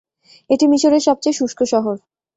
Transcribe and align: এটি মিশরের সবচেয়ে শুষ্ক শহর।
এটি 0.49 0.65
মিশরের 0.67 1.05
সবচেয়ে 1.07 1.37
শুষ্ক 1.39 1.59
শহর। 1.63 1.95